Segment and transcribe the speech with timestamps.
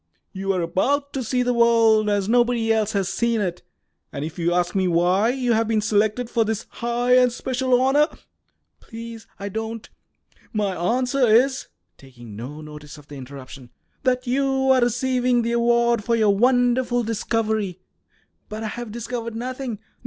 [0.33, 3.61] You are about to see the world as nobody else has seen it.
[4.11, 7.79] And if you ask me why you have been selected for this high and special
[7.79, 8.07] honour"
[8.81, 9.87] "Please, I don't!"
[10.53, 11.67] "My answer is,"
[11.99, 13.69] taking no notice of the interruption,
[14.01, 17.79] "that you are receiving the award for your wonderful discovery."
[18.49, 19.77] "But I have discovered nothing."